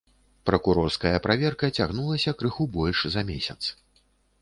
Пракурорская 0.49 1.11
праверка 1.27 1.71
цягнулася 1.77 2.35
крыху 2.43 2.63
больш 2.81 3.07
за 3.19 3.29
месяц. 3.33 3.61